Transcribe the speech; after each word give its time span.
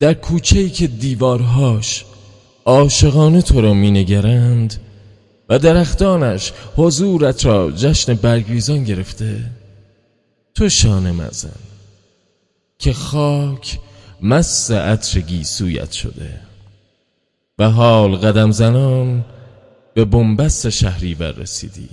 در 0.00 0.14
کوچه‌ای 0.14 0.70
که 0.70 0.86
دیوارهاش 0.86 2.04
عاشقانه 2.64 3.42
تو 3.42 3.60
را 3.60 3.74
مینگرند 3.74 4.74
و 5.48 5.58
درختانش 5.58 6.52
حضورت 6.76 7.46
را 7.46 7.70
جشن 7.70 8.14
برگریزان 8.14 8.84
گرفته 8.84 9.36
تو 10.54 10.68
شانه 10.68 11.12
مزن 11.12 11.60
که 12.78 12.92
خاک 12.92 13.78
مست 14.22 14.70
عطر 14.70 15.20
گیسویت 15.20 15.92
شده 15.92 16.40
و 17.58 17.70
حال 17.70 18.16
قدم 18.16 18.50
زنان 18.50 19.24
به 19.94 20.04
بنبست 20.04 20.68
شهری 20.68 21.14
رسیدی. 21.14 21.88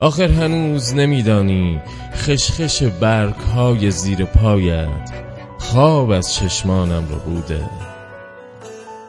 آخر 0.00 0.28
هنوز 0.28 0.94
نمیدانی 0.94 1.80
خشخش 2.14 2.82
برگ 2.82 3.34
های 3.34 3.90
زیر 3.90 4.24
پایت 4.24 5.29
خواب 5.60 6.10
از 6.10 6.34
چشمانم 6.34 7.08
رو 7.08 7.18
بوده 7.18 7.70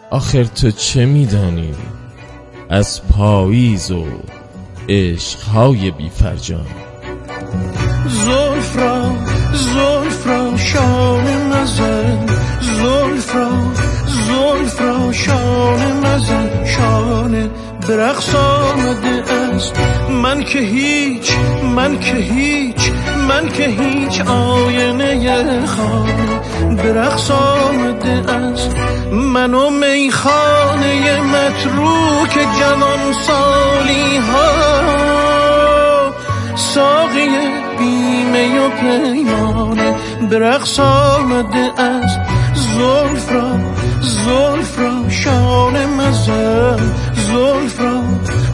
آخر 0.10 0.44
تو 0.44 0.72
چه 0.72 1.06
میدانی؟ 1.06 1.76
از 2.70 3.08
پاییز 3.08 3.92
و 3.92 4.06
عشقهای 4.90 5.92
بی 5.92 6.10
فرجان 6.10 6.66
زلف 8.08 8.78
را 8.78 9.16
زلف 9.54 10.28
را 10.28 10.58
شانه 10.58 11.38
مزن 11.38 12.26
زلف 12.62 13.36
را 13.36 13.50
زلف 14.08 14.82
را 14.82 15.12
شانه 15.12 15.94
مزن 15.94 16.66
شانه 16.66 17.50
برقص 17.88 18.36
آمده 18.36 19.34
است. 19.34 19.80
من 20.24 20.44
که 20.44 20.60
هیچ 20.60 21.32
من 21.76 22.00
که 22.00 22.16
هیچ 22.16 22.92
من 23.28 23.50
که 23.50 23.64
هیچ 23.64 24.22
آینه 24.22 25.66
خانه 25.66 26.42
برقص 26.84 27.32
آمده 27.32 28.32
است. 28.32 28.76
من 29.12 29.54
و 29.54 29.70
میخانه 29.70 31.22
متروک 31.22 32.34
جنان 32.60 33.14
سالی 33.14 34.18
ها 34.18 34.52
ساقی 36.56 37.30
بیمه 37.80 38.60
و 38.60 38.70
پیمانه 38.70 39.96
برقص 40.30 40.80
آمده 40.80 41.82
است. 41.82 42.20
زلف 42.54 43.32
را 43.32 43.52
زلف 44.02 44.80
را 44.80 45.10
شانه 45.10 45.86
مزن 45.86 46.94
زلف 47.14 47.82
را 47.82 48.01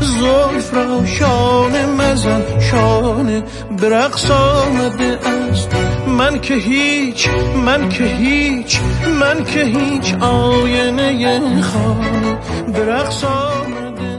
زلف 0.01 0.73
را 0.73 1.05
شانه 1.05 1.85
مزن 1.85 2.41
شانه 2.71 3.43
برقص 3.81 4.31
آمده 4.31 5.19
است. 5.51 5.69
من 6.07 6.39
که 6.39 6.53
هیچ 6.53 7.29
من 7.65 7.89
که 7.89 8.03
هیچ 8.03 8.79
من 9.19 9.43
که 9.43 9.63
هیچ 9.63 10.13
آینه 10.13 11.61
خانه 11.61 12.37
برقص 12.73 13.23
آمده 13.23 14.17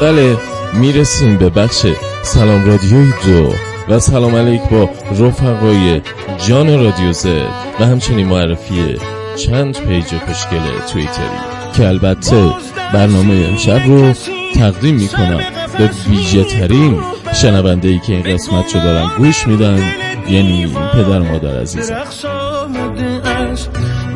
بله 0.00 0.36
می‌رسیم 0.74 1.36
به 1.36 1.50
بخش 1.50 1.86
سلام 2.22 2.66
رادیوی 2.66 3.12
دو 3.26 3.52
و 3.88 3.98
سلام 3.98 4.36
علیک 4.36 4.62
با 4.62 4.90
رفقای 5.20 6.00
جان 6.46 6.84
رادیو 6.84 7.12
زد 7.12 7.48
و 7.80 7.84
همچنین 7.84 8.26
معرفی 8.26 8.98
چند 9.36 9.78
پیج 9.78 10.04
خوشگل 10.04 10.78
توییتری. 10.92 11.57
که 11.72 11.88
البته 11.88 12.54
برنامه 12.92 13.34
امشب 13.48 13.80
رو 13.86 14.12
تقدیم 14.54 14.94
می‌کنم. 14.94 15.40
به 15.78 15.90
ویژه 16.08 16.44
ترین 16.44 17.00
شنونده 17.34 17.88
ای 17.88 17.98
که 17.98 18.12
این 18.12 18.22
قسمت 18.22 18.74
رو 18.74 18.80
دارن 18.80 19.10
گوش 19.18 19.46
میدن 19.46 19.82
یعنی 20.28 20.76
پدر 20.94 21.18
مادر 21.18 21.60
عزیزم. 21.60 21.94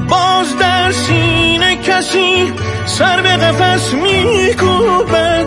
باز 0.09 0.59
در 0.61 0.93
سینه 0.93 1.77
کسی 1.77 2.53
سر 2.87 3.23
به 3.23 3.29
قفس 3.29 3.95
میکوبد. 3.95 5.47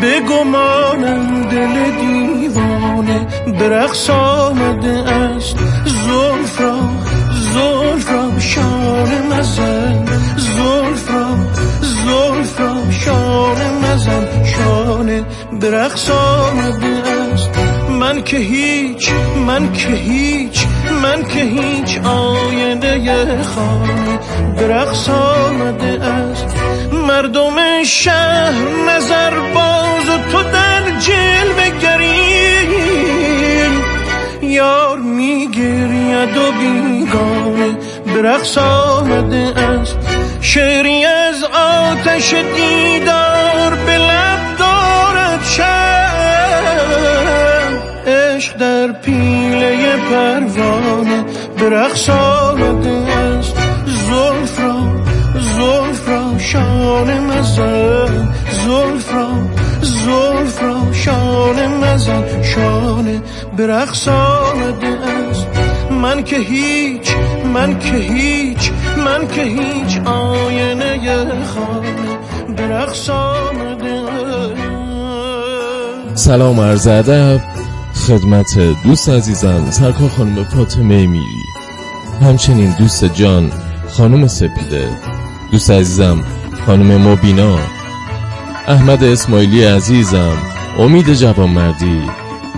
به 0.00 0.20
گمانم 0.20 1.48
دل 1.48 1.90
دیوانه. 2.00 3.26
به 3.58 3.68
رقص 3.68 4.10
آمده 4.10 5.10
است 5.10 5.56
زلف 5.86 6.60
را 6.60 6.78
زلف 7.54 8.10
را 8.10 8.40
شانه 8.40 9.20
مزن 9.30 10.04
زلف 10.36 11.10
را 11.10 11.26
زلف 11.80 12.60
را 12.60 12.90
شانه 12.90 13.70
مزن. 13.70 14.44
شانه 14.44 15.24
به 15.60 15.70
رقص 15.70 16.10
آمده 16.10 17.00
من 18.00 18.22
که 18.22 18.36
هیچ 18.36 19.10
من 19.46 19.72
که 19.72 19.88
هیچ 19.88 20.66
من 21.02 21.24
که 21.24 21.40
هیچ 21.40 21.98
آینه 21.98 23.42
خانه 23.42 24.18
به 24.56 24.68
رقص 24.68 25.08
آمده 25.08 26.04
است 26.04 26.46
مردم 26.92 27.84
شهر 27.84 28.54
نظر 28.88 29.30
رقص 38.22 38.58
آمده 38.58 39.52
است 39.56 39.98
شعری 40.40 41.04
از 41.04 41.44
آتش 41.44 42.34
دیدار 42.34 43.74
به 43.86 43.98
لب 43.98 44.58
دارد 44.58 45.44
شب 45.44 46.10
عشق 48.06 48.56
در 48.56 48.92
پیله 48.92 49.96
پروانه 49.96 51.24
به 51.58 51.70
رقص 51.70 52.10
آمده 52.10 52.90
است 52.90 53.54
زلف 53.86 54.60
را 54.60 55.00
زلف 55.40 56.08
را 56.08 56.38
شانه 56.38 57.20
مزن. 57.20 58.28
زلف 58.50 59.14
را 59.14 59.28
زلف 59.82 60.62
را 60.62 60.92
شانه 60.92 61.68
مزن. 61.68 62.42
شانه 62.42 63.22
به 63.56 63.66
رقص 63.66 64.08
آمده 64.08 64.88
است 65.30 65.46
من 65.90 66.24
که 66.24 66.36
هیچ 66.36 67.12
من 67.54 67.78
که 67.78 67.96
هیچ 67.96 68.70
من 68.96 69.28
که 69.28 69.42
هیچ 69.42 69.98
آینه 69.98 71.44
خانه 71.44 72.18
به 72.56 72.68
رقص 72.68 73.10
آمده 73.10 74.00
سلام 76.14 76.60
عرض 76.60 76.86
ادب 76.86 77.40
خدمت 78.06 78.58
دوست 78.84 79.08
عزیزم 79.08 79.70
سرکار 79.70 80.08
خانم 80.08 80.44
فاطمه 80.44 81.06
میری. 81.06 81.42
همچنین 82.22 82.74
دوست 82.78 83.04
جان 83.04 83.52
خانم 83.88 84.26
سپیده 84.26 84.88
دوست 85.52 85.70
عزیزم 85.70 86.24
خانم 86.66 87.08
مبینا 87.08 87.58
احمد 88.68 89.04
اسماعیلی 89.04 89.64
عزیزم 89.64 90.36
امید 90.78 91.12
جوانمردی 91.12 92.02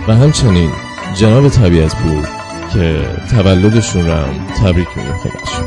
و 0.07 0.15
همچنین 0.15 0.69
جناب 1.15 1.49
طبیعت 1.49 1.95
پور 1.95 2.42
که 2.73 2.99
تولدشون 3.31 4.07
رو 4.07 4.23
تبریک 4.63 4.87
میگم. 4.95 5.17
خدمتشون 5.17 5.65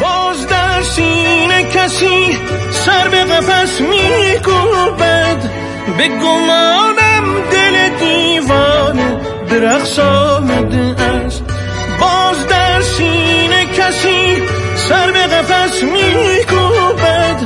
باز 0.00 0.46
در 0.46 0.82
سینه 0.82 1.62
کسی 1.74 2.38
سر 2.70 3.08
به 3.08 3.24
قفس 3.24 3.80
میکوبد. 3.80 5.50
به 5.98 6.08
گمانم 6.08 7.24
دل 7.50 7.88
دیوانه 8.00 9.16
رقص 9.50 9.98
آمده 9.98 11.02
است. 11.02 11.42
باز 12.00 12.46
در 12.46 12.80
سینه 12.80 13.66
کسی 13.66 14.42
سر 14.76 15.10
به 15.10 15.26
قفس 15.26 15.82
میکوبد. 15.82 17.42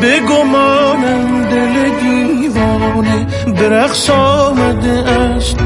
به 0.00 0.20
گمانم 0.20 1.44
دل 1.44 1.90
دیوانه 2.00 3.26
رقص 3.70 4.10
آمده 4.10 5.10
است. 5.10 5.56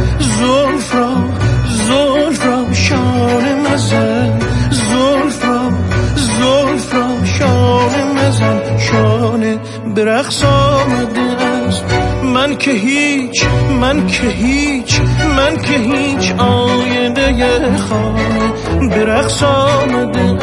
من 13.84 14.06
که 14.06 14.28
هیچ 14.28 15.00
من 15.36 15.56
که 15.62 15.78
هیچ 15.78 16.32
آینه 16.32 17.76
خانه 17.76 18.52
به 18.88 19.04
رقص 19.04 19.42
آمده 19.42 20.38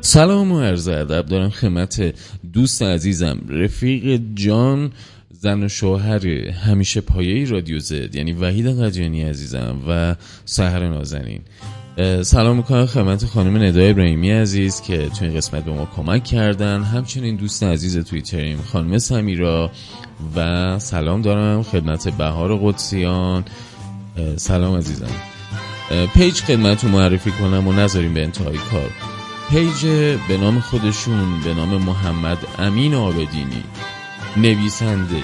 سلام 0.00 0.52
و 0.52 0.60
عرض 0.60 0.88
ادب 0.88 1.26
دارم 1.26 1.50
خدمت 1.50 2.14
دوست 2.52 2.82
عزیزم 2.82 3.38
رفیق 3.48 4.20
جان 4.34 4.92
زن 5.30 5.62
و 5.62 5.68
شوهر 5.68 6.26
همیشه 6.66 7.00
پایه 7.00 7.50
رادیو 7.50 7.78
زد 7.78 8.14
یعنی 8.14 8.32
وحید 8.32 8.66
قجانی 8.66 9.22
عزیزم 9.22 9.76
و 9.88 10.14
سهر 10.44 10.88
نازنین. 10.88 11.40
سلام 12.22 12.56
می‌کنم 12.56 12.86
خدمت 12.86 13.26
خانم 13.26 13.56
ندای 13.56 13.90
ابراهیمی 13.90 14.30
عزیز 14.30 14.80
که 14.80 15.08
تو 15.08 15.24
این 15.24 15.34
قسمت 15.34 15.64
به 15.64 15.72
ما 15.72 15.88
کمک 15.96 16.24
کردن. 16.24 16.82
همچنین 16.82 17.36
دوست 17.36 17.62
عزیز 17.62 17.98
توییتریم 17.98 18.58
خانم 18.72 18.98
سمیرا 18.98 19.70
و 20.36 20.78
سلام 20.78 21.22
دارم 21.22 21.62
خدمت 21.62 22.08
بهار 22.08 22.56
قدسیان. 22.56 23.44
سلام 24.36 24.76
عزیزم. 24.76 25.10
پیج 26.14 26.34
خدمت 26.34 26.84
رو 26.84 26.90
معرفی 26.90 27.30
کنم 27.30 27.68
و 27.68 27.72
نذاریم 27.72 28.14
به 28.14 28.22
انتهای 28.22 28.56
کار. 28.56 28.90
پیج 29.50 29.86
به 30.28 30.36
نام 30.40 30.60
خودشون 30.60 31.40
به 31.44 31.54
نام 31.54 31.82
محمد 31.82 32.38
امین 32.58 32.94
آبدینی. 32.94 33.64
نویسنده 34.36 35.22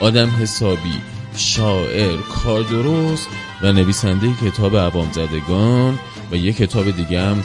آدم 0.00 0.30
حسابی 0.40 1.00
شاعر 1.36 2.16
کار 2.16 2.62
درست 2.62 3.28
و 3.62 3.72
نویسنده 3.72 4.28
کتاب 4.44 4.76
عوام 4.76 5.12
زدگان 5.12 5.98
و 6.32 6.36
یه 6.36 6.52
کتاب 6.52 6.90
دیگه 6.90 7.20
هم 7.20 7.44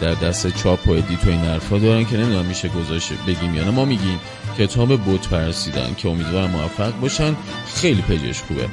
در 0.00 0.14
دست 0.14 0.56
چاپ 0.56 0.88
و 0.88 0.90
edit 0.90 1.24
و 1.26 1.30
این 1.30 1.40
حرفا 1.40 1.78
دارن 1.78 2.04
که 2.04 2.16
نمی‌دونم 2.16 2.46
میشه 2.46 2.68
گذاشته 2.68 3.14
بگیم 3.26 3.54
یا 3.54 3.64
نه. 3.64 3.70
ما 3.70 3.84
میگیم 3.84 4.18
کتاب 4.58 5.00
بوت 5.00 5.28
پرسیدن 5.28 5.94
که 5.96 6.08
امیدوارم 6.08 6.50
موفق 6.50 7.00
باشن. 7.00 7.36
خیلی 7.74 8.02
پیجش 8.02 8.42
خوبه. 8.42 8.68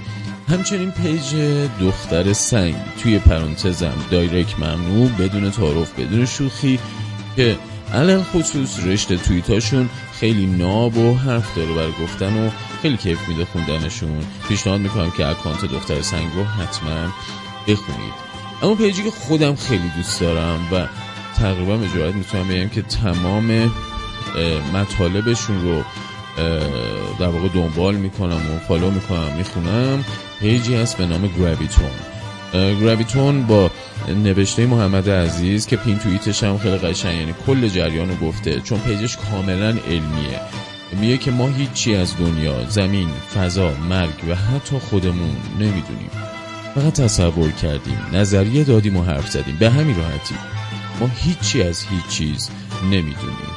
همچنین 0.49 0.91
پیج 0.91 1.35
دختر 1.81 2.33
سنگ 2.33 2.75
توی 3.03 3.19
پرانتزم 3.19 3.93
direct 4.11 4.59
ممنوع 4.59 5.09
بدون 5.09 5.51
تعارف 5.51 5.99
بدون 5.99 6.25
شوخی 6.25 6.79
که 7.35 7.57
علی 7.93 8.23
الخصوص 8.23 8.79
رشته 8.85 9.17
توییتاشون 9.17 9.89
خیلی 10.13 10.45
ناب 10.45 10.97
و 10.97 11.17
حرف 11.17 11.55
داره 11.55 11.73
برا 11.73 12.03
گفتن 12.03 12.47
و 12.47 12.49
خیلی 12.81 12.97
کیف 12.97 13.27
میده 13.29 13.45
خوندنشون. 13.45 14.25
پیشنهاد 14.47 14.79
می‌کنم 14.79 15.11
که 15.11 15.27
اکانت 15.27 15.65
دختر 15.65 16.01
سنگ 16.01 16.27
رو 16.35 16.43
حتما 16.43 17.13
بخونید. 17.67 18.26
اما 18.63 18.75
پیجی 18.75 19.03
که 19.03 19.11
خودم 19.11 19.55
خیلی 19.55 19.91
دوست 19.97 20.21
دارم 20.21 20.59
و 20.71 20.87
تقریبا 21.39 21.77
به 21.77 22.11
می‌تونم 22.11 22.47
بگم 22.47 22.69
که 22.69 22.81
تمام 22.81 23.71
مطالبشون 24.73 25.61
رو 25.61 25.83
در 27.19 27.27
واقع 27.27 27.47
دنبال 27.47 27.95
می‌کنم 27.95 28.35
و 28.55 28.59
follow 28.67 28.91
می‌کنم 28.91 29.35
می‌خونم. 29.37 30.05
پیجی 30.39 30.75
هست 30.75 30.97
به 30.97 31.05
نام 31.05 31.27
گراویتون 31.27 31.91
گراویتون 32.53 33.43
با 33.43 33.71
نوشته 34.23 34.65
محمد 34.65 35.09
عزیز 35.09 35.67
که 35.67 35.77
pin 35.77 35.99
tweet 35.99 36.31
ش 36.31 36.43
هم 36.43 36.57
خیلی 36.57 36.77
قشنگ 36.77 37.19
یعنی 37.19 37.33
کل 37.47 37.67
جریان 37.67 38.09
رو 38.09 38.15
گفته 38.15 38.59
چون 38.59 38.79
پیجش 38.79 39.17
کاملا 39.17 39.69
علمیه. 39.69 40.39
میگه 40.91 41.17
که 41.17 41.31
ما 41.31 41.47
هیچی 41.47 41.95
از 41.95 42.17
دنیا 42.17 42.69
زمین 42.69 43.09
فضا 43.35 43.71
مرگ 43.89 44.29
و 44.29 44.35
حتی 44.35 44.79
خودمون 44.79 45.35
نمی‌دونیم. 45.59 46.09
فقط 46.77 46.93
تصور 46.93 47.51
کردیم 47.51 47.97
نظریه 48.13 48.63
دادیم 48.63 48.97
و 48.97 49.03
حرف 49.03 49.29
زدیم. 49.29 49.57
به 49.59 49.69
همین 49.69 49.97
راحتی. 49.97 50.35
ما 50.99 51.07
هیچی 51.15 51.61
از 51.61 51.83
هیچ 51.83 52.07
چیز 52.17 52.49
نمی‌دونیم. 52.83 53.51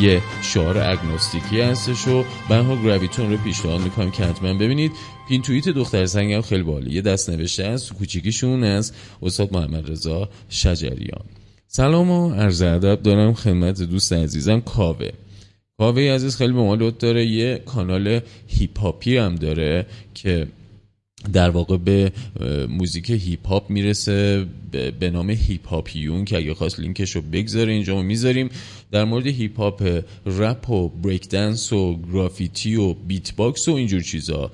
یه 0.00 0.22
شعار 0.42 0.78
اگنوستیکی 0.78 1.60
هستش 1.60 2.08
و 2.08 2.24
ها 2.50 2.76
گراویتون 2.76 3.30
رو 3.30 3.36
پیشنهاد 3.36 3.80
می‌کنم 3.80 4.10
که 4.10 4.24
حتما 4.24 4.54
ببینید. 4.54 4.92
پین 5.28 5.42
توییت 5.42 5.68
دختر 5.68 6.06
سنگ 6.06 6.40
خیلی 6.40 6.62
بالی 6.62 6.94
یه 6.94 7.02
دست 7.02 7.30
نوشته 7.30 7.64
است 7.64 7.92
کوچیکیشون 7.92 8.64
از 8.64 8.92
استاد 9.22 9.52
محمد 9.52 9.90
رضا 9.90 10.28
شجریان. 10.48 11.24
سلام 11.66 12.10
و 12.10 12.34
عرض 12.34 12.62
ادب 12.62 13.02
دارم 13.02 13.34
خدمت 13.34 13.82
دوست 13.82 14.12
عزیزم 14.12 14.60
کاوه. 14.60 15.10
کاوه 15.78 16.02
عزیز 16.02 16.36
خیلی 16.36 16.52
به 16.52 16.60
ما 16.60 16.76
داره. 16.76 17.26
یه 17.26 17.62
کانال 17.66 18.20
هیپاپی 18.46 19.16
هم 19.16 19.34
داره 19.34 19.86
که 20.14 20.46
در 21.32 21.50
واقع 21.50 21.76
به 21.76 22.12
موزیک 22.68 23.10
hip 23.10 23.46
hop 23.46 23.70
می‌رسه 23.70 24.46
به 25.00 25.10
نام 25.10 25.30
هیپ 25.30 25.68
هاپیون 25.68 26.24
که 26.24 26.36
اگه 26.36 26.54
خواست 26.54 26.80
لینکش 26.80 27.16
رو 27.16 27.22
بگذاره 27.22 27.72
اینجا 27.72 27.94
ما 27.94 28.02
می‌ذاریم. 28.02 28.48
در 28.90 29.04
مورد 29.04 29.26
hip 29.26 29.60
hop 29.60 30.02
رپ 30.26 30.70
و 30.70 30.88
break 30.88 31.28
dance 31.28 31.72
و 31.72 32.00
گرافیتی 32.12 32.76
و 32.76 32.92
beatbox 32.92 33.68
و 33.68 33.72
اینجور 33.72 34.00
چیزا 34.00 34.50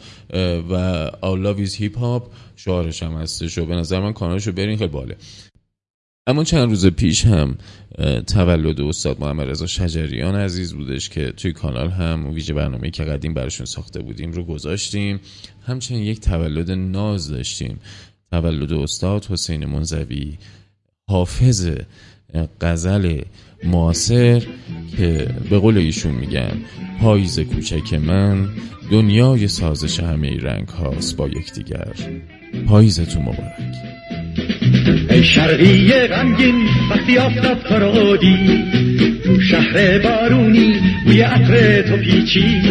و 0.71 1.11
I 1.23 1.45
love 1.45 1.69
this 1.69 1.75
hip 1.75 1.99
hop 1.99 2.33
شعارش 2.57 3.03
هم 3.03 3.13
هستش 3.13 3.59
و 3.59 3.67
به 3.67 3.75
نظر 3.75 4.01
من 4.01 4.13
کانالشو 4.13 4.53
برین 4.53 4.77
خیلی 4.77 4.91
باحاله. 4.91 5.17
اما 6.29 6.45
چند 6.45 6.69
روز 6.69 6.87
پیش 6.87 7.27
هم 7.27 7.59
تولد 8.27 8.81
استاد 8.81 9.21
محمد 9.21 9.49
رضا 9.49 9.67
شجریان 9.67 10.35
عزیز 10.35 10.75
بودش 10.75 11.09
که 11.09 11.33
توی 11.33 11.53
کانال 11.53 11.91
هم 11.91 12.31
ویژه 12.35 12.55
برنامه 12.55 12.91
که 12.91 13.05
قدیم 13.05 13.35
براشون 13.35 13.67
ساخته 13.67 14.01
بودیم 14.01 14.33
رو 14.33 14.45
گذاشتیم. 14.45 15.21
همچنین 15.67 16.03
یک 16.03 16.21
تولد 16.21 16.71
ناز 16.71 17.31
داشتیم. 17.31 17.81
تولد 18.33 18.73
استاد 18.73 19.25
حسین 19.25 19.65
منزوی 19.65 20.39
حافظ 21.09 21.71
غزل 22.61 23.21
معاصر 23.65 24.47
که 24.97 25.35
به 25.51 25.59
قول 25.59 25.79
ایشون 25.79 26.15
میگن 26.15 26.65
پاییز 27.01 27.41
کوچک 27.41 27.95
من 27.95 28.49
دنیای 28.91 29.49
سازش 29.49 30.01
همه 30.01 30.37
رنگ 30.41 30.69
هاست 30.69 31.17
با 31.17 31.29
یکدیگر. 31.29 31.95
پاییزتون 32.67 33.23
مبارک. 33.23 33.98
ای 35.11 35.25
شرقی 35.25 35.91
غمگین 35.93 36.69
وقتی 36.91 37.19
آفتاب 37.19 37.59
فرادی 37.59 38.65
تو 39.25 39.41
شهر 39.41 39.99
بارونی 39.99 40.81
بوی 41.05 41.21
عطر 41.21 41.83
تو 41.83 41.97
پیچی. 41.97 42.63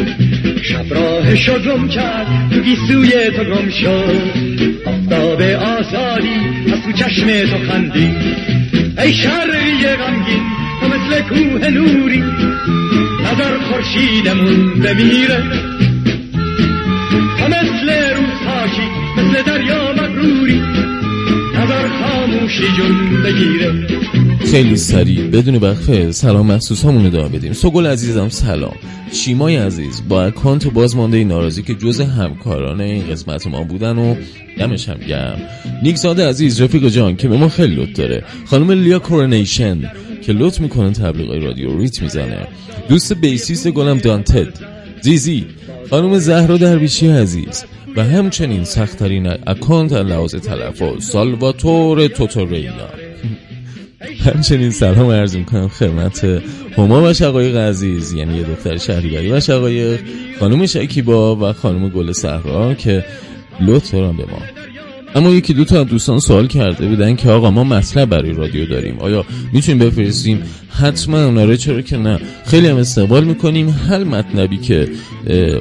شب 0.62 0.94
راه 0.94 1.36
گم 1.60 1.88
کرد 1.88 2.28
تو 2.52 2.60
گیسوی 2.60 3.12
تو 3.36 3.44
گم 3.44 3.70
شد. 3.70 4.22
آفتاب 4.86 5.42
آزادی 5.42 6.40
از 6.74 6.82
تو 6.86 6.92
چشم 6.92 7.28
تو 7.28 7.72
خندی. 7.72 8.12
ای 8.98 9.14
شرقی 9.14 9.88
غمگین 10.00 10.44
تو 10.82 10.88
مثل 10.88 11.22
کوه 11.22 11.70
نوری. 11.70 12.24
نظر 13.22 13.58
خورشیدمون 13.58 14.80
بمیره. 14.80 15.44
خیلی 24.52 24.78
سریع 24.78 25.28
بدون 25.28 25.56
وقفه 25.56 26.12
سلام 26.12 26.52
مخصوص 26.52 26.86
همون 26.86 27.06
ادامه 27.06 27.30
بدیم. 27.30 27.54
سگل 27.54 27.86
عزیزم 27.86 28.30
سلام. 28.30 28.76
شیمای 29.14 29.56
عزیز 29.56 30.02
با 30.10 30.24
اکانت 30.24 30.68
بازمانده 30.68 31.24
ناراضی 31.24 31.64
که 31.64 31.76
جز 31.76 32.02
همکاران 32.02 32.82
این 32.82 33.08
قسمت 33.08 33.48
ما 33.48 33.64
بودن 33.64 33.98
و 33.98 34.16
دمش 34.60 34.90
هم 34.90 34.98
گرم. 35.08 35.42
نیکزاده 35.84 36.30
عزیز 36.30 36.62
رفیق 36.62 36.88
جان 36.88 37.16
که 37.16 37.28
به 37.28 37.38
ما 37.38 37.50
خیلی 37.50 37.76
لط 37.76 37.98
داره. 37.98 38.24
خانم 38.46 38.72
لیا 38.72 39.00
کورنیشن 39.00 39.92
که 40.22 40.34
لط 40.34 40.62
می‌کنن 40.62 40.94
تبلیغ 40.94 41.44
رادیو 41.44 41.80
ریت 41.80 42.02
می‌زنه. 42.02 42.48
دوست 42.90 43.14
بیسیس 43.14 43.68
گلم 43.68 43.98
دانتد. 43.98 44.48
زیزی. 45.02 45.46
خانم 45.90 46.18
زهرا 46.18 46.58
درویشی 46.58 47.08
عزیز. 47.08 47.66
و 47.98 48.04
همچنین 48.04 48.64
سختترین 48.64 49.28
اکانت 49.48 49.94
لحاظ 49.94 50.36
تلفظ 50.36 51.04
سالواتور 51.04 52.08
توتورینا. 52.08 52.90
همچنین 54.26 54.72
سلام 54.72 55.12
عرض 55.12 55.36
می‌کنم 55.36 55.68
خدمت 55.68 56.24
هما 56.78 57.10
و 57.10 57.14
شقایق 57.14 57.58
عزیز 57.58 58.14
یعنی 58.14 58.38
یه 58.38 58.44
دختر 58.44 58.78
شهریوری 58.78 59.32
و 59.32 59.40
شقایق 59.40 60.00
خانم 60.40 60.66
شکیبا 60.66 61.36
و 61.36 61.54
خانم 61.54 61.90
گل 61.90 62.12
صحرا 62.12 62.74
که 62.74 63.06
لطف 63.62 63.92
به 63.92 64.02
ما 64.02 64.57
اما 65.18 65.30
یکی 65.30 65.54
دو 65.54 65.66
تا 65.66 65.84
دوستان 65.84 66.20
سوال 66.20 66.48
کرده 66.48 66.88
بودن 66.88 67.16
که 67.16 67.30
آقا 67.30 67.52
ما 67.52 67.64
مطلب 67.64 68.10
برای 68.10 68.34
رادیو 68.34 68.66
داریم. 68.66 69.00
آیا 69.00 69.26
می‌تونیم 69.54 69.90
بفرستیم؟ 69.90 70.44
حتما 70.82 71.30
ناره 71.30 71.58
چرا 71.58 71.82
که 71.82 71.98
نه؟ 71.98 72.20
خیلی 72.46 72.68
هم 72.68 72.78
استقبال 72.78 73.24
می‌کنیم. 73.24 73.76
هر 73.90 74.04
مطلبی 74.04 74.58
که 74.58 74.88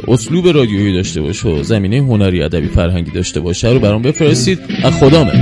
اسلوب 0.08 0.48
رادیویی 0.48 0.94
داشته 0.94 1.20
باشه 1.20 1.48
و 1.48 1.62
زمینه 1.62 1.96
هنری 1.96 2.42
ادبی 2.42 2.68
فرهنگی 2.68 3.10
داشته 3.10 3.40
باشه 3.40 3.68
رو 3.68 3.78
برام 3.78 4.02
بفرستید. 4.02 4.58
از 4.84 4.92
خدامه 4.92 5.32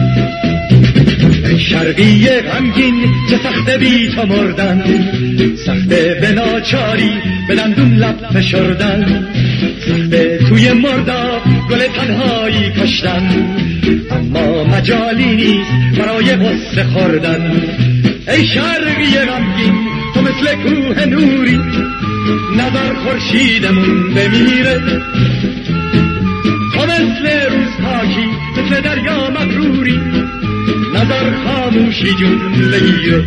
شرقی 1.71 2.27
غمگین 2.27 2.95
چه 3.31 3.37
سخته 3.37 3.79
بی 3.79 4.09
تو 4.17 4.27
مردن 4.27 4.85
سخته 5.67 6.19
به 6.21 6.33
ناچاری 6.33 7.11
به 7.49 7.55
دندون 7.55 7.95
لب 7.95 8.17
فشردن. 8.35 9.27
سخته 9.89 10.34
توی 10.55 10.73
مردا 10.73 11.41
گل 11.71 11.87
تنهایی 11.87 12.71
کشتن. 12.71 13.29
اما 14.11 14.65
مجالی 14.65 15.37
نیست 15.37 15.99
برای 15.99 16.37
غصه 16.37 16.85
خوردن. 16.85 17.63
ای 18.29 18.47
شرقی 18.47 19.19
غمگین 19.19 19.75
تو 20.15 20.21
مثل 20.21 20.55
کوه 20.55 21.07
نوری 21.07 21.61
نظر 22.57 22.95
خورشیدمون 22.95 24.15
بمیره. 24.15 24.81
تو 26.75 26.83
مثل 26.83 27.27
روز 27.51 27.73
پاکی 27.85 28.29
مثل 28.57 28.81
دریا 28.81 29.31
مغروری 29.31 30.01
نظر 30.95 31.35
خاموشی 31.45 32.15
جون 32.15 32.71
بگیره 32.71 33.25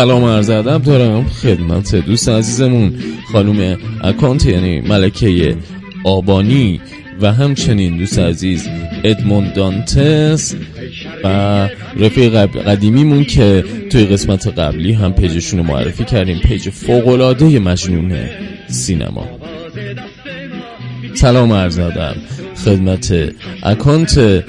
سلام 0.00 0.24
عرض 0.24 0.50
ادب 0.50 0.82
دارم 0.82 1.24
خدمت 1.24 1.94
دوست 1.94 2.28
عزیزمون 2.28 2.94
خانوم 3.32 3.78
اکانت 4.04 4.46
یعنی 4.46 4.80
ملکه 4.80 5.56
آبانی 6.04 6.80
و 7.20 7.32
همچنین 7.32 7.96
دوست 7.96 8.18
عزیز 8.18 8.68
ادموند 9.04 9.52
دانتس 9.52 10.54
و 11.24 11.28
رفیق 11.96 12.36
قدیمیمون 12.46 13.24
که 13.24 13.64
توی 13.90 14.06
قسمت 14.06 14.58
قبلی 14.58 14.92
هم 14.92 15.12
پیجشون 15.12 15.58
رو 15.60 15.66
معرفی 15.66 16.04
کردیم 16.04 16.38
پیج 16.38 16.70
فوقلاده 16.70 17.58
مجنون 17.58 18.12
سینما. 18.68 19.28
سلام 21.14 21.52
عرض 21.52 21.78
ادب. 21.78 22.14
خدمت 22.64 23.32
اکانت 23.62 24.44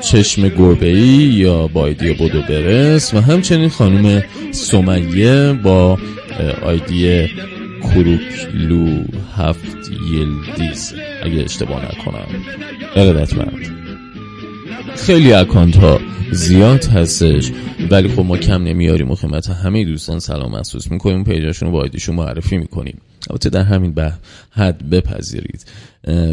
چشم 0.00 0.48
گربه 0.48 0.88
ای 0.88 1.06
یا 1.32 1.66
بایدی 1.66 2.14
بودو 2.14 2.42
برس 2.42 3.14
و 3.14 3.20
همچنین 3.20 3.68
خانم 3.68 4.22
سمیه 4.50 5.52
با 5.52 5.98
آیدی 6.62 7.28
کروکلو 7.82 9.04
هفت 9.36 9.90
یلدیز. 10.12 10.94
اگه 11.22 11.44
اشتباه 11.44 11.84
نکنم. 11.84 12.26
ارادتمند 12.96 13.85
خیلی 14.96 15.32
اکانت 15.32 15.76
ها 15.76 16.00
زیاد 16.32 16.84
هستش. 16.84 17.52
ولی 17.90 18.08
خب 18.08 18.20
ما 18.20 18.38
کم 18.38 18.62
نمیاریم 18.62 19.10
و 19.10 19.14
خدمت 19.14 19.48
همه 19.50 19.84
دوستان 19.84 20.18
سلام 20.18 20.52
محسوس 20.52 20.90
می‌کنیم. 20.90 21.24
پیجاشون 21.24 21.68
رو 21.68 21.72
با 21.72 21.80
آیدیشون 21.80 22.14
معرفی 22.14 22.56
می‌کنیم. 22.56 22.98
البته 23.30 23.50
در 23.50 23.62
همین 23.62 23.92
به 23.92 24.12
حد 24.50 24.90
بپذیرید. 24.90 25.64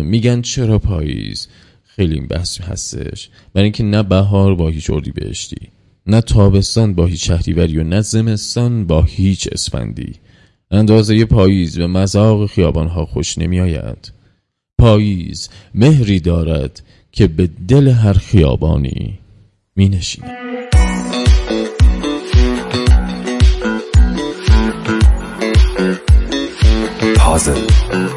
میگن 0.04 0.42
چرا 0.42 0.80
پاییز؟ 0.80 1.48
خیلی 1.84 2.14
این 2.14 2.28
بحث 2.28 2.62
هستش. 2.62 3.30
برای 3.54 3.64
اینکه 3.64 3.84
نه 3.84 4.04
بهار 4.04 4.56
با 4.56 4.70
هیچ 4.70 4.90
اردی 4.90 5.12
بهشتی. 5.12 5.70
نه 6.08 6.22
تابستان 6.22 6.94
با 6.94 7.06
هیچ 7.06 7.28
شهریوری 7.28 7.78
و 7.78 7.84
نه 7.84 8.02
زمستان 8.02 8.88
با 8.88 9.02
هیچ 9.02 9.50
اسفندی. 9.52 10.14
اندازه 10.72 11.26
پاییز 11.26 11.80
و 11.80 11.88
مذاق 11.88 12.50
خیابان 12.50 12.88
ها 12.88 13.06
خوش 13.06 13.38
نمی 13.38 13.60
آید 13.60 14.12
پاییز 14.78 15.50
مهری 15.76 16.20
دارد 16.20 16.84
که 17.16 17.28
به 17.28 17.50
دل 17.68 17.88
هر 17.88 18.14
خیابانی 18.14 19.20
می 19.76 20.00
Puzzle 27.18 27.64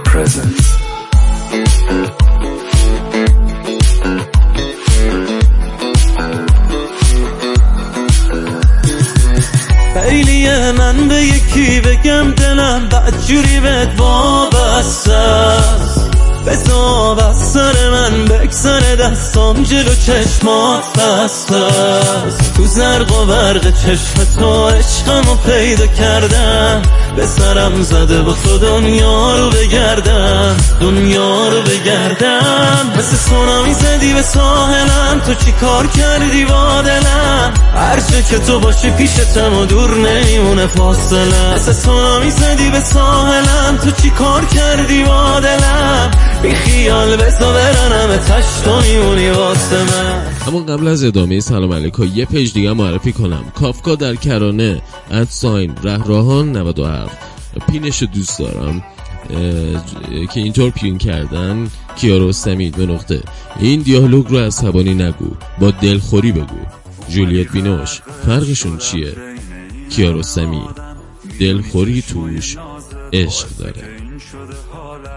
Presence. 0.08 0.66
خیلیه 9.94 10.72
من 10.72 11.08
به 11.08 11.14
یکی 11.14 11.80
بگم 11.80 12.30
دلم 12.30 12.88
بدجوری 12.88 13.60
بهت 13.60 14.00
وابسته. 14.00 15.85
بزا 16.46 17.16
از 17.16 17.36
سر 17.36 17.90
من 17.90 18.24
بکسر 18.24 18.80
دستام 18.94 19.62
جلو 19.62 19.94
چشمات 19.94 20.98
بسته 20.98 21.68
تو 22.56 22.66
زرق 22.66 23.12
و 23.12 23.26
برق 23.26 23.70
چشم 23.70 24.24
تو 24.38 24.68
عشقمو 24.68 25.34
پیدا 25.34 25.86
کردم. 25.86 26.82
به 27.16 27.26
سرم 27.26 27.82
زده 27.82 28.22
با 28.22 28.32
تو 28.32 28.58
دنیا 28.58 29.36
رو 29.36 29.50
بگردم 29.50 30.56
دنیا 30.80 31.48
رو 31.48 31.62
بگردم. 31.62 32.92
مثل 32.98 33.16
سونامی 33.16 33.74
زدی 33.74 34.14
به 34.14 34.22
ساحلم 34.22 35.20
تو 35.26 35.34
چی 35.34 35.52
کار 35.52 35.86
کردی 35.86 36.44
با 36.44 36.82
دلم 36.82 37.54
هر 37.74 38.00
که 38.30 38.38
تو 38.38 38.60
باشی 38.60 38.90
پیشتم 38.90 39.58
و 39.58 39.64
دور 39.64 39.94
نیمونه 39.94 40.66
فاصله. 40.66 41.54
مثل 41.54 41.72
سونامی 41.72 42.30
زدی 42.30 42.70
به 42.70 42.80
ساحلم 42.80 43.78
تو 43.84 43.90
چی 43.90 44.10
کار 44.10 44.44
کردی 44.44 45.04
با 45.04 45.40
دلم 45.40 46.10
بی 46.42 46.54
خیال 46.54 47.16
بسا 47.16 47.52
برنم 47.52 48.16
تشت 48.16 48.66
میمونی 48.66 49.30
واسه 49.30 49.76
من. 49.76 50.35
اما 50.46 50.60
قبل 50.60 50.88
از 50.88 51.04
ادامه 51.04 51.40
سلام 51.40 51.72
علیکم 51.72 52.10
یه 52.14 52.24
پیج 52.24 52.52
دیگه 52.52 52.72
معرفی 52.72 53.12
کنم. 53.12 53.44
کافکا 53.54 53.94
در 53.94 54.14
کرانه 54.14 54.82
at 55.10 55.32
sign 55.32 55.74
رهراهان 55.82 56.56
97 56.56 57.18
پینش 57.70 58.02
دوست 58.02 58.38
دارم. 58.38 58.82
که 60.32 60.40
اینطور 60.40 60.70
pin 60.70 60.98
کردن. 60.98 61.70
کیارستمی 61.96 62.70
به 62.70 62.86
نقطه. 62.86 63.22
این 63.60 63.80
دیالوگ 63.80 64.26
رو 64.28 64.38
عصبانی 64.38 64.94
نگو 64.94 65.30
با 65.60 65.70
دلخوری 65.70 66.32
بگو. 66.32 66.66
جولیت 67.08 67.52
بینوش 67.52 68.00
فرقشون 68.26 68.78
چیه؟ 68.78 69.12
کیارستمی 69.90 70.62
دلخوری 71.40 72.02
توش 72.02 72.56
عشق 73.12 73.48
داره. 73.58 74.05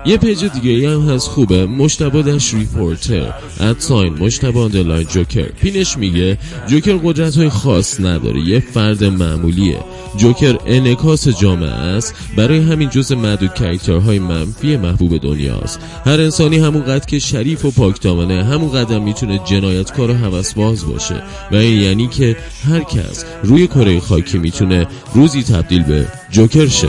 یه 0.05 0.17
page 0.17 0.45
دیگه 0.45 0.89
هم 0.89 1.09
هست 1.09 1.27
خوبه. 1.27 1.65
مشتبه 1.65 2.23
dash 2.23 2.53
reporter 2.53 3.33
at 3.59 3.77
sign 3.77 4.13
مشتبه 4.13 4.59
underline 4.59 5.07
جوکر 5.07 5.45
پینش 5.45 5.97
میگه 5.97 6.37
جوکر 6.67 6.97
قدرت 7.03 7.37
های 7.37 7.49
خاص 7.49 7.99
نداره. 7.99 8.39
یه 8.39 8.59
فرد 8.59 9.03
معمولیه. 9.03 9.79
جوکر 10.17 10.57
انکاس 10.65 11.27
جامعه 11.27 11.69
است. 11.69 12.15
برای 12.37 12.59
همین 12.59 12.89
جز 12.89 13.11
معدود 13.11 13.53
کرکترهای 13.53 14.19
منفی 14.19 14.77
محبوب 14.77 15.17
دنیاست. 15.17 15.79
هر 16.05 16.21
انسانی 16.21 16.57
همون 16.57 16.83
قد 16.83 17.05
که 17.05 17.19
شریف 17.19 17.65
و 17.65 17.71
پاکدامنه 17.71 18.43
همون 18.43 18.71
قدم 18.71 19.03
می‌تونه 19.03 19.39
جنایتکار 19.45 20.09
و 20.09 20.13
هوسباز 20.13 20.85
باشه. 20.85 21.23
و 21.51 21.55
این 21.55 21.81
یعنی 21.81 22.07
که 22.07 22.37
هر 22.69 22.79
کس 22.79 23.25
روی 23.43 23.67
کره 23.67 23.99
خاکی 23.99 24.37
می‌تونه 24.37 24.87
روزی 25.13 25.43
تبدیل 25.43 25.83
به 25.83 26.07
جوکر 26.31 26.67
شه. 26.67 26.87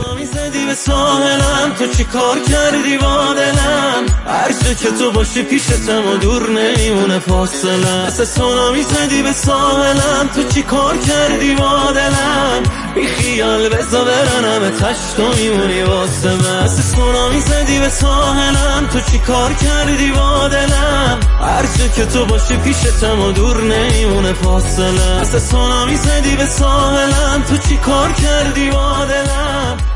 تو 0.85 1.87
چی 1.97 2.03
کار 2.03 2.39
کردی 2.39 2.97
با 2.97 3.33
دلم؟ 3.33 4.05
هر 4.27 4.73
که 4.73 4.91
تو 4.91 5.11
باشی 5.11 5.43
پیشتم 5.43 6.07
و 6.07 6.17
دور 6.17 6.49
نیمونه 6.49 7.19
فاصله. 7.19 8.07
مثل 8.07 8.25
سونامی 8.25 8.83
زدی 8.83 9.21
به 9.21 9.31
ساحلم 9.31 10.29
تو 10.35 10.43
چی 10.43 10.63
کار 10.63 10.97
کردی 10.97 11.55
با 11.55 11.91
دلم؟ 11.91 12.63
بی 12.95 13.07
خیال 13.07 13.69
بزا 13.69 14.03
برنم 14.03 14.69
تشت 14.69 15.19
و 15.19 15.37
میمونی 15.37 15.81
واسه 15.83 16.29
من. 16.29 16.63
مثل 16.63 16.81
سونامی 16.81 17.39
زدی 17.39 17.79
به 17.79 17.89
ساحلم 17.89 18.87
تو 18.93 18.99
چی 19.11 19.19
کار 19.19 19.53
کردی 19.53 20.11
با 20.11 20.47
دلم؟ 20.47 21.19
هر 21.41 21.89
که 21.95 22.05
تو 22.05 22.25
باشی 22.25 22.57
پیشتم 22.57 23.21
و 23.21 23.31
دور 23.31 23.61
نیمونه 23.61 24.33
فاصله. 24.33 25.21
مثل 25.21 25.39
سونامی 25.39 25.95
زدی 25.95 26.35
به 26.35 26.45
ساحلم 26.45 27.43
تو 27.49 27.57
چی 27.57 27.77
کار 27.77 28.11
کردی 28.11 28.69
با 28.69 29.05
دلم؟ 29.05 29.90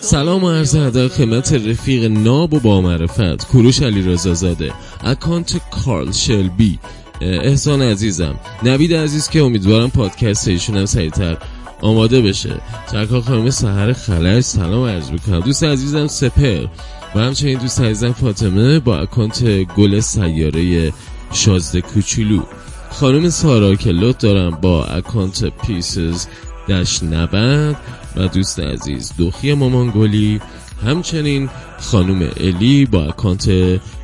سلام 0.00 0.44
و 0.44 0.50
عرض 0.50 0.74
ادب 0.74 1.08
خدمت 1.08 1.52
رفیق 1.52 2.04
ناب 2.04 2.54
و 2.54 2.60
با 2.60 2.80
معرفت 2.80 3.46
کوروش 3.46 3.82
علی 3.82 4.02
رضا 4.02 4.34
زاده 4.34 4.72
اکانت 5.04 5.60
کارل 5.70 6.12
شلبی. 6.12 6.78
احسان 7.20 7.82
عزیزم 7.82 8.40
نوید 8.62 8.94
عزیز 8.94 9.28
که 9.28 9.42
امیدوارم 9.42 9.90
پادکست 9.90 10.48
ایشون 10.48 10.76
هم 10.76 10.86
سریعتر 10.86 11.36
آماده 11.80 12.20
بشه. 12.20 12.60
ترکا 12.88 13.20
خانم 13.20 13.50
سهر 13.50 13.92
خلج 13.92 14.40
سلام 14.40 14.88
عرض 14.88 15.10
بکنم 15.10 15.40
دوست 15.40 15.64
عزیزم 15.64 16.06
سپر 16.06 16.66
و 17.14 17.20
همچنین 17.20 17.58
دوست 17.58 17.80
عزیزم 17.80 18.12
فاطمه 18.12 18.78
با 18.78 18.98
اکانت 18.98 19.44
گل 19.62 20.00
سیاره 20.00 20.92
شازده 21.32 21.80
کوچولو. 21.80 22.42
خانم 22.90 23.30
سارا 23.30 23.74
که 23.74 23.90
لط 23.90 24.18
دارم 24.18 24.50
با 24.50 24.84
اکانت 24.84 25.44
پیسز 25.44 26.26
دش 26.68 27.02
نبند 27.02 27.76
و 28.16 28.28
دوست 28.28 28.60
عزیز 28.60 29.12
دوخی 29.18 29.54
مامانگولی 29.54 30.40
همچنین 30.86 31.50
خانم 31.78 32.30
الی 32.36 32.86
با 32.86 33.04
اکانت 33.04 33.48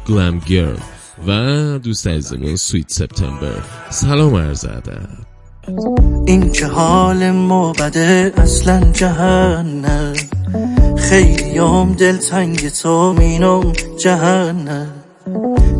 گلم 0.08 0.38
گرل 0.46 0.76
و 1.26 1.78
دوست 1.78 2.06
عزیزمون 2.06 2.56
سویت 2.56 2.90
سپتامبر. 2.90 3.62
سلام 3.90 4.34
عرض 4.34 4.66
این 6.26 6.52
که 6.52 6.66
حال 6.66 7.30
ما 7.30 7.72
بده 7.72 8.32
اصلا 8.36 8.92
جهنم. 8.92 10.12
خیلی 10.98 11.58
هم 11.58 11.92
دلتنگ 11.92 12.68
تو 12.68 13.12
مینم 13.12 13.72
جهنم. 14.02 14.92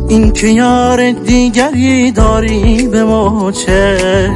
این 0.09 0.31
که 0.31 0.47
یار 0.47 1.11
دیگری 1.11 2.11
داری 2.11 2.87
به 2.87 3.03
ما 3.03 3.51
چه؟ 3.51 4.29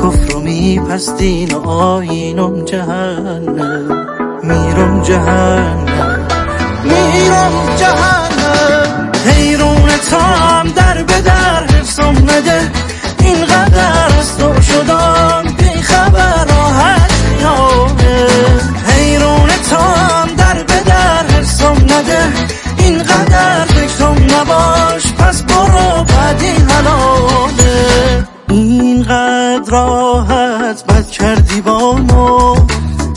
کفر 0.00 0.36
و 0.36 0.40
میپستین 0.40 1.54
و 1.54 1.68
آینم 1.68 2.64
جهنم. 2.64 4.06
میرم 4.42 5.02
جهنم. 5.02 6.28
میرم 6.84 7.52
جهنم. 7.76 9.12
حیرون 9.26 9.88
تام 10.10 10.68
در 10.76 11.02
به 11.02 11.20
در 11.20 11.64
حفظم 11.64 12.14
نده. 12.22 12.70
اینقدر 13.18 14.18
از 14.18 14.38
تو 14.38 14.62
شدم. 14.62 15.09
راحت 29.70 30.84
بد 30.84 31.10
کردی 31.10 31.60
با 31.60 31.92
ما. 31.92 32.56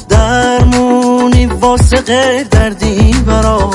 درمونی 0.10 1.46
واسه 1.46 1.98
غیر 1.98 2.44
دردی 2.44 3.12
برا 3.28 3.72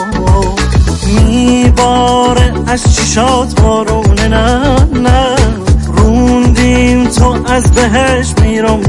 میباره 1.27 2.53
از 2.67 2.97
چشات 2.97 3.61
بارونه 3.61 4.29
نه 4.29 4.79
نه. 4.93 5.37
روندیم 5.87 7.07
تو 7.07 7.37
از 7.47 7.73
بهش 7.73 8.35
میرم 8.43 8.81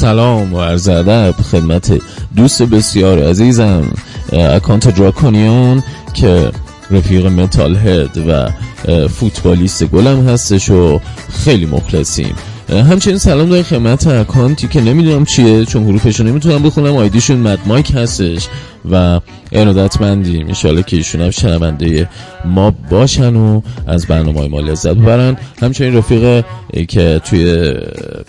سلام 0.00 0.54
و 0.54 0.60
عرض 0.60 0.88
ادب 0.88 1.34
خدمت 1.52 2.00
دوست 2.36 2.62
بسیار 2.62 3.22
عزیزم 3.22 3.92
اکانت 4.32 4.88
Draconian 4.88 5.82
که 6.14 6.52
رفیق 6.90 7.26
metalhead 7.26 8.18
و 8.28 8.50
فوتبالیست 9.08 9.84
گلم 9.84 10.28
هستش 10.28 10.70
و 10.70 11.00
خیلی 11.44 11.66
مخلصیم. 11.66 12.34
همچنین 12.70 13.18
سلام 13.18 13.48
دارم 13.48 13.62
خدمت 13.62 14.06
اکانتی 14.06 14.68
که 14.68 14.80
نمی‌دونم 14.80 15.24
چیه 15.24 15.64
چون 15.64 15.84
حروفشو 15.84 16.24
نمی‌تونم 16.24 16.62
بخونم. 16.62 16.96
آیدیشون 16.96 17.36
Mad 17.36 17.58
Mike 17.66 17.92
هستش 17.94 18.48
و 18.90 19.20
ارادتمندیم 19.52 20.46
انشالله 20.46 20.82
که 20.82 20.96
ایشون 20.96 21.20
هم 21.20 21.30
شنونده 21.30 22.08
ما 22.44 22.74
باشن 22.90 23.36
و 23.36 23.60
از 23.86 24.06
برنامه 24.06 24.48
ما 24.48 24.60
لذت 24.60 24.94
ببرن. 24.94 25.36
همچنین 25.62 25.96
رفیق 25.96 26.44
که 26.88 27.20
توی 27.24 27.74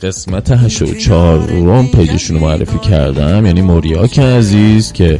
قسمت 0.03 0.51
84 0.51 1.39
روم 1.39 1.87
پیجشون 1.87 2.37
رو 2.37 2.43
معرفی 2.43 2.79
کردم 2.79 3.45
یعنی 3.45 3.61
موریاک 3.61 4.19
عزیز 4.19 4.91
که 4.91 5.19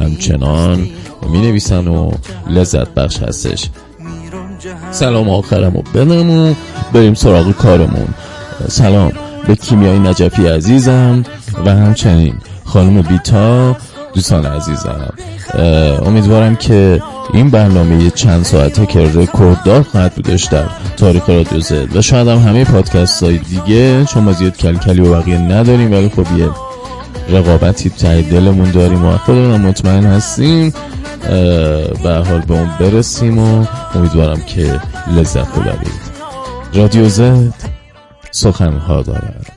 همچنان 0.00 0.88
می 1.30 1.40
نویسن 1.40 1.88
و 1.88 2.10
لذت 2.50 2.94
بخش 2.94 3.18
هستش. 3.18 3.68
سلام 4.90 5.28
آخرم 5.28 5.76
و 5.76 5.82
بدم 5.94 6.56
بریم 6.92 7.14
سراغ 7.14 7.52
کارمون. 7.52 8.08
سلام 8.68 9.12
به 9.46 9.56
کیمیای 9.56 9.98
نجفی 9.98 10.46
عزیزم 10.46 11.22
و 11.64 11.70
همچنین 11.70 12.34
خانم 12.64 13.02
بیتا 13.02 13.76
دوستان 14.14 14.46
عزیزم. 14.46 15.12
امیدوارم 16.06 16.56
که 16.56 17.02
این 17.32 17.50
برنامه 17.50 18.10
چند 18.10 18.44
ساعته 18.44 18.86
که 18.86 19.10
رکورددار 19.14 19.82
خواهد 19.82 20.14
بودش 20.14 20.44
در 20.44 20.64
تاریخ 20.96 21.28
رادیو 21.28 21.60
زد. 21.60 21.96
و 21.96 22.02
شاید 22.02 22.28
هم 22.28 22.38
همه 22.38 22.64
پادکست 22.64 23.22
های 23.22 23.38
دیگه 23.38 24.04
چون 24.04 24.22
ما 24.22 24.32
زیاد 24.32 24.56
کلکلی 24.56 25.00
و 25.00 25.20
بقیه 25.20 25.38
نداریم 25.38 25.92
ولی 25.92 26.08
خب 26.08 26.38
یه 26.38 26.48
رقابتی 27.28 27.90
تای 27.90 28.22
دلمون 28.22 28.70
داریم 28.70 29.04
و 29.04 29.16
خودمون 29.16 29.60
مطمئن 29.60 30.06
هستیم. 30.06 30.72
به 32.02 32.24
حال 32.28 32.40
به 32.40 32.54
اون 32.54 32.70
برسیم 32.80 33.38
و 33.38 33.66
امیدوارم 33.94 34.40
که 34.42 34.80
لذت 35.16 35.48
ببرید. 35.48 36.16
رادیو 36.74 37.08
زد. 37.08 37.75
سخنها 38.36 39.02
دارد. 39.02 39.55